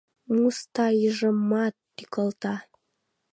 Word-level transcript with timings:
Мустайжымат 0.33 1.75
тӱкалта 1.95 2.55